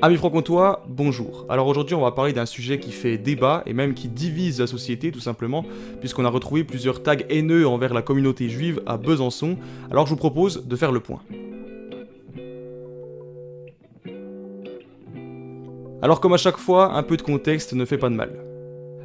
Amis 0.00 0.16
franc-comtois, 0.16 0.84
bonjour. 0.88 1.44
Alors 1.50 1.66
aujourd'hui 1.66 1.94
on 1.94 2.00
va 2.00 2.12
parler 2.12 2.32
d'un 2.32 2.46
sujet 2.46 2.80
qui 2.80 2.92
fait 2.92 3.18
débat 3.18 3.62
et 3.66 3.74
même 3.74 3.92
qui 3.92 4.08
divise 4.08 4.58
la 4.58 4.66
société 4.66 5.12
tout 5.12 5.20
simplement, 5.20 5.66
puisqu'on 6.00 6.24
a 6.24 6.30
retrouvé 6.30 6.64
plusieurs 6.64 7.02
tags 7.02 7.14
haineux 7.28 7.68
envers 7.68 7.92
la 7.92 8.00
communauté 8.00 8.48
juive 8.48 8.80
à 8.86 8.96
Besançon, 8.96 9.58
alors 9.90 10.06
je 10.06 10.10
vous 10.10 10.16
propose 10.16 10.66
de 10.66 10.76
faire 10.76 10.92
le 10.92 11.00
point. 11.00 11.20
Alors 16.00 16.20
comme 16.20 16.32
à 16.32 16.38
chaque 16.38 16.56
fois, 16.56 16.94
un 16.94 17.02
peu 17.02 17.18
de 17.18 17.22
contexte 17.22 17.74
ne 17.74 17.84
fait 17.84 17.98
pas 17.98 18.08
de 18.08 18.14
mal. 18.14 18.30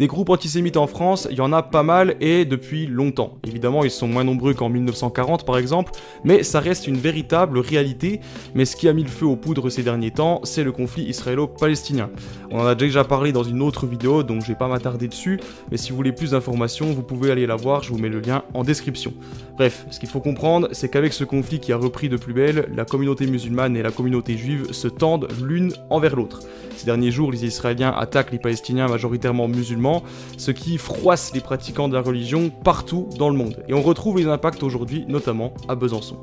Des 0.00 0.06
groupes 0.06 0.30
antisémites 0.30 0.78
en 0.78 0.86
France, 0.86 1.28
il 1.30 1.36
y 1.36 1.42
en 1.42 1.52
a 1.52 1.62
pas 1.62 1.82
mal 1.82 2.16
et 2.22 2.46
depuis 2.46 2.86
longtemps. 2.86 3.36
Évidemment, 3.46 3.84
ils 3.84 3.90
sont 3.90 4.08
moins 4.08 4.24
nombreux 4.24 4.54
qu'en 4.54 4.70
1940 4.70 5.44
par 5.44 5.58
exemple, 5.58 5.92
mais 6.24 6.42
ça 6.42 6.58
reste 6.58 6.86
une 6.86 6.96
véritable 6.96 7.58
réalité. 7.58 8.20
Mais 8.54 8.64
ce 8.64 8.76
qui 8.76 8.88
a 8.88 8.94
mis 8.94 9.02
le 9.02 9.10
feu 9.10 9.26
aux 9.26 9.36
poudres 9.36 9.70
ces 9.70 9.82
derniers 9.82 10.10
temps, 10.10 10.40
c'est 10.42 10.64
le 10.64 10.72
conflit 10.72 11.02
israélo-palestinien. 11.02 12.08
On 12.50 12.60
en 12.60 12.66
a 12.66 12.74
déjà 12.74 13.04
parlé 13.04 13.30
dans 13.30 13.42
une 13.42 13.60
autre 13.60 13.86
vidéo, 13.86 14.22
donc 14.22 14.40
je 14.40 14.46
vais 14.46 14.54
pas 14.54 14.68
m'attarder 14.68 15.06
dessus, 15.06 15.38
mais 15.70 15.76
si 15.76 15.90
vous 15.90 15.96
voulez 15.96 16.12
plus 16.12 16.30
d'informations, 16.30 16.86
vous 16.86 17.02
pouvez 17.02 17.30
aller 17.30 17.46
la 17.46 17.56
voir, 17.56 17.82
je 17.82 17.90
vous 17.90 17.98
mets 17.98 18.08
le 18.08 18.20
lien 18.20 18.42
en 18.54 18.64
description. 18.64 19.12
Bref, 19.58 19.84
ce 19.90 20.00
qu'il 20.00 20.08
faut 20.08 20.20
comprendre, 20.20 20.68
c'est 20.72 20.88
qu'avec 20.88 21.12
ce 21.12 21.24
conflit 21.24 21.60
qui 21.60 21.74
a 21.74 21.76
repris 21.76 22.08
de 22.08 22.16
plus 22.16 22.32
belle, 22.32 22.70
la 22.74 22.86
communauté 22.86 23.26
musulmane 23.26 23.76
et 23.76 23.82
la 23.82 23.90
communauté 23.90 24.38
juive 24.38 24.72
se 24.72 24.88
tendent 24.88 25.28
l'une 25.42 25.74
envers 25.90 26.16
l'autre. 26.16 26.40
Ces 26.80 26.86
derniers 26.86 27.10
jours, 27.10 27.30
les 27.30 27.44
Israéliens 27.44 27.94
attaquent 27.94 28.32
les 28.32 28.38
Palestiniens 28.38 28.88
majoritairement 28.88 29.48
musulmans, 29.48 30.02
ce 30.38 30.50
qui 30.50 30.78
froisse 30.78 31.30
les 31.34 31.42
pratiquants 31.42 31.88
de 31.88 31.94
la 31.94 32.00
religion 32.00 32.48
partout 32.48 33.06
dans 33.18 33.28
le 33.28 33.36
monde. 33.36 33.62
Et 33.68 33.74
on 33.74 33.82
retrouve 33.82 34.16
les 34.16 34.26
impacts 34.26 34.62
aujourd'hui, 34.62 35.04
notamment 35.06 35.52
à 35.68 35.74
Besançon. 35.74 36.16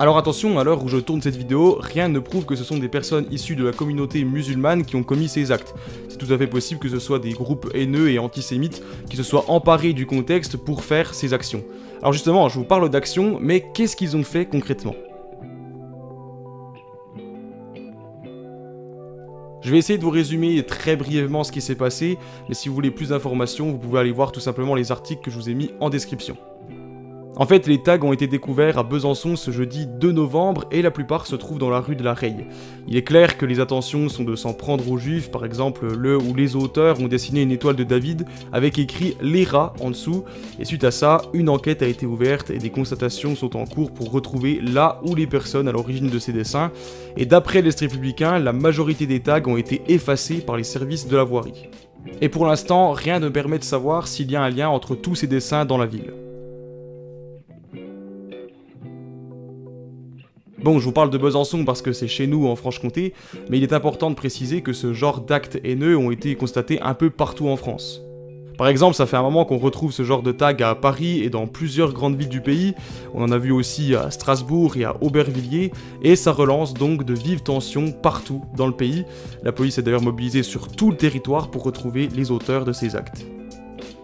Alors 0.00 0.18
attention, 0.18 0.58
à 0.58 0.64
l'heure 0.64 0.82
où 0.82 0.88
je 0.88 0.96
tourne 0.96 1.22
cette 1.22 1.36
vidéo, 1.36 1.78
rien 1.80 2.08
ne 2.08 2.18
prouve 2.18 2.46
que 2.46 2.56
ce 2.56 2.64
sont 2.64 2.78
des 2.78 2.88
personnes 2.88 3.28
issues 3.30 3.54
de 3.54 3.62
la 3.64 3.70
communauté 3.70 4.24
musulmane 4.24 4.84
qui 4.84 4.96
ont 4.96 5.04
commis 5.04 5.28
ces 5.28 5.52
actes. 5.52 5.72
C'est 6.08 6.18
tout 6.18 6.32
à 6.32 6.36
fait 6.36 6.48
possible 6.48 6.80
que 6.80 6.88
ce 6.88 6.98
soit 6.98 7.20
des 7.20 7.30
groupes 7.30 7.70
haineux 7.72 8.10
et 8.10 8.18
antisémites 8.18 8.82
qui 9.08 9.16
se 9.16 9.22
soient 9.22 9.44
emparés 9.46 9.92
du 9.92 10.04
contexte 10.04 10.56
pour 10.56 10.82
faire 10.82 11.14
ces 11.14 11.32
actions. 11.32 11.62
Alors 12.00 12.12
justement, 12.12 12.48
je 12.48 12.58
vous 12.58 12.64
parle 12.64 12.90
d'actions, 12.90 13.38
mais 13.40 13.64
qu'est-ce 13.72 13.94
qu'ils 13.94 14.16
ont 14.16 14.24
fait 14.24 14.46
concrètement? 14.46 14.96
Je 19.62 19.70
vais 19.70 19.78
essayer 19.78 19.98
de 19.98 20.02
vous 20.02 20.10
résumer 20.10 20.62
très 20.64 20.96
brièvement 20.96 21.44
ce 21.44 21.52
qui 21.52 21.60
s'est 21.60 21.74
passé, 21.74 22.18
mais 22.48 22.54
si 22.54 22.68
vous 22.68 22.74
voulez 22.74 22.90
plus 22.90 23.10
d'informations, 23.10 23.70
vous 23.70 23.78
pouvez 23.78 24.00
aller 24.00 24.12
voir 24.12 24.32
tout 24.32 24.40
simplement 24.40 24.74
les 24.74 24.90
articles 24.90 25.22
que 25.22 25.30
je 25.30 25.36
vous 25.36 25.50
ai 25.50 25.54
mis 25.54 25.70
en 25.80 25.90
description. 25.90 26.36
En 27.40 27.46
fait, 27.46 27.66
les 27.66 27.78
tags 27.78 28.02
ont 28.02 28.12
été 28.12 28.26
découverts 28.26 28.76
à 28.76 28.82
Besançon 28.82 29.34
ce 29.34 29.50
jeudi 29.50 29.86
2 29.86 30.12
novembre 30.12 30.66
et 30.70 30.82
la 30.82 30.90
plupart 30.90 31.26
se 31.26 31.36
trouvent 31.36 31.58
dans 31.58 31.70
la 31.70 31.80
rue 31.80 31.96
de 31.96 32.04
la 32.04 32.12
Reille. 32.12 32.44
Il 32.86 32.98
est 32.98 33.02
clair 33.02 33.38
que 33.38 33.46
les 33.46 33.60
intentions 33.60 34.10
sont 34.10 34.24
de 34.24 34.36
s'en 34.36 34.52
prendre 34.52 34.86
aux 34.90 34.98
juifs, 34.98 35.30
par 35.30 35.46
exemple 35.46 35.86
le 35.86 36.18
ou 36.18 36.34
les 36.34 36.54
auteurs 36.54 37.00
ont 37.00 37.08
dessiné 37.08 37.40
une 37.40 37.50
étoile 37.50 37.76
de 37.76 37.82
David 37.82 38.26
avec 38.52 38.78
écrit 38.78 39.16
les 39.22 39.44
rats 39.44 39.72
en 39.80 39.88
dessous, 39.88 40.24
et 40.58 40.66
suite 40.66 40.84
à 40.84 40.90
ça, 40.90 41.22
une 41.32 41.48
enquête 41.48 41.80
a 41.80 41.86
été 41.86 42.04
ouverte 42.04 42.50
et 42.50 42.58
des 42.58 42.68
constatations 42.68 43.34
sont 43.34 43.56
en 43.56 43.64
cours 43.64 43.94
pour 43.94 44.12
retrouver 44.12 44.60
là 44.60 45.00
où 45.02 45.14
les 45.14 45.26
personnes 45.26 45.66
à 45.66 45.72
l'origine 45.72 46.10
de 46.10 46.18
ces 46.18 46.34
dessins, 46.34 46.70
et 47.16 47.24
d'après 47.24 47.62
l'Est 47.62 47.80
républicain, 47.80 48.38
la 48.38 48.52
majorité 48.52 49.06
des 49.06 49.20
tags 49.20 49.40
ont 49.46 49.56
été 49.56 49.80
effacés 49.88 50.42
par 50.42 50.58
les 50.58 50.64
services 50.64 51.08
de 51.08 51.16
la 51.16 51.24
voirie. 51.24 51.70
Et 52.20 52.28
pour 52.28 52.44
l'instant, 52.44 52.92
rien 52.92 53.18
ne 53.18 53.30
permet 53.30 53.58
de 53.58 53.64
savoir 53.64 54.08
s'il 54.08 54.30
y 54.30 54.36
a 54.36 54.42
un 54.42 54.50
lien 54.50 54.68
entre 54.68 54.94
tous 54.94 55.14
ces 55.14 55.26
dessins 55.26 55.64
dans 55.64 55.78
la 55.78 55.86
ville. 55.86 56.12
Bon, 60.62 60.78
je 60.78 60.84
vous 60.84 60.92
parle 60.92 61.08
de 61.08 61.16
Besançon 61.16 61.64
parce 61.64 61.80
que 61.80 61.92
c'est 61.92 62.06
chez 62.06 62.26
nous 62.26 62.46
en 62.46 62.54
Franche-Comté, 62.54 63.14
mais 63.48 63.56
il 63.56 63.62
est 63.62 63.72
important 63.72 64.10
de 64.10 64.14
préciser 64.14 64.60
que 64.60 64.74
ce 64.74 64.92
genre 64.92 65.22
d'actes 65.22 65.58
haineux 65.64 65.96
ont 65.96 66.10
été 66.10 66.34
constatés 66.34 66.78
un 66.82 66.92
peu 66.92 67.08
partout 67.08 67.48
en 67.48 67.56
France. 67.56 68.02
Par 68.58 68.68
exemple, 68.68 68.94
ça 68.94 69.06
fait 69.06 69.16
un 69.16 69.22
moment 69.22 69.46
qu'on 69.46 69.56
retrouve 69.56 69.90
ce 69.90 70.02
genre 70.02 70.22
de 70.22 70.32
tag 70.32 70.62
à 70.62 70.74
Paris 70.74 71.20
et 71.20 71.30
dans 71.30 71.46
plusieurs 71.46 71.94
grandes 71.94 72.16
villes 72.16 72.28
du 72.28 72.42
pays, 72.42 72.74
on 73.14 73.22
en 73.22 73.32
a 73.32 73.38
vu 73.38 73.52
aussi 73.52 73.94
à 73.94 74.10
Strasbourg 74.10 74.76
et 74.76 74.84
à 74.84 74.96
Aubervilliers, 75.00 75.72
et 76.02 76.14
ça 76.14 76.30
relance 76.30 76.74
donc 76.74 77.04
de 77.04 77.14
vives 77.14 77.42
tensions 77.42 77.90
partout 77.90 78.44
dans 78.54 78.66
le 78.66 78.74
pays. 78.74 79.06
La 79.42 79.52
police 79.52 79.78
est 79.78 79.82
d'ailleurs 79.82 80.02
mobilisée 80.02 80.42
sur 80.42 80.68
tout 80.68 80.90
le 80.90 80.96
territoire 80.98 81.50
pour 81.50 81.62
retrouver 81.62 82.10
les 82.14 82.30
auteurs 82.30 82.66
de 82.66 82.74
ces 82.74 82.96
actes. 82.96 83.24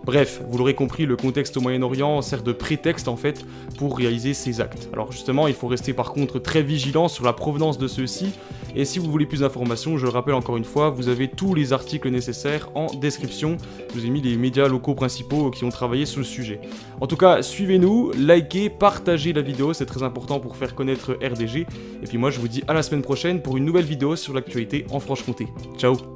Bref, 0.06 0.40
vous 0.48 0.56
l'aurez 0.56 0.74
compris, 0.74 1.04
le 1.04 1.16
contexte 1.16 1.56
au 1.56 1.60
Moyen-Orient 1.60 2.22
sert 2.22 2.44
de 2.44 2.52
prétexte 2.52 3.08
en 3.08 3.16
fait 3.16 3.44
pour 3.76 3.98
réaliser 3.98 4.34
ces 4.34 4.60
actes. 4.60 4.88
Alors 4.92 5.10
justement, 5.10 5.48
il 5.48 5.54
faut 5.54 5.66
rester 5.66 5.92
par 5.92 6.12
contre 6.12 6.38
très 6.38 6.62
vigilant 6.62 7.08
sur 7.08 7.24
la 7.24 7.32
provenance 7.32 7.76
de 7.76 7.88
ceux-ci, 7.88 8.32
et 8.76 8.84
si 8.84 9.00
vous 9.00 9.10
voulez 9.10 9.26
plus 9.26 9.40
d'informations, 9.40 9.96
je 9.96 10.04
le 10.04 10.10
rappelle 10.10 10.34
encore 10.34 10.58
une 10.58 10.64
fois, 10.64 10.90
vous 10.90 11.08
avez 11.08 11.26
tous 11.26 11.54
les 11.54 11.72
articles 11.72 12.08
nécessaires 12.10 12.68
en 12.74 12.86
description. 12.86 13.56
Je 13.88 13.98
vous 13.98 14.06
ai 14.06 14.10
mis 14.10 14.20
les 14.20 14.36
médias 14.36 14.68
locaux 14.68 14.94
principaux 14.94 15.50
qui 15.50 15.64
ont 15.64 15.70
travaillé 15.70 16.04
sur 16.06 16.20
le 16.20 16.24
sujet. 16.24 16.60
En 17.00 17.06
tout 17.06 17.16
cas, 17.16 17.42
suivez-nous, 17.42 18.12
likez, 18.12 18.70
partagez 18.70 19.32
la 19.32 19.42
vidéo, 19.42 19.72
c'est 19.72 19.86
très 19.86 20.02
important 20.02 20.38
pour 20.40 20.56
faire 20.56 20.74
connaître 20.74 21.14
RDG. 21.14 21.66
Et 22.02 22.06
puis 22.06 22.18
moi, 22.18 22.30
je 22.30 22.38
vous 22.38 22.48
dis 22.48 22.62
à 22.68 22.74
la 22.74 22.82
semaine 22.82 23.02
prochaine 23.02 23.40
pour 23.42 23.56
une 23.56 23.64
nouvelle 23.64 23.86
vidéo 23.86 24.14
sur 24.14 24.34
l'actualité 24.34 24.86
en 24.92 25.00
Franche-Comté. 25.00 25.48
Ciao 25.78 26.15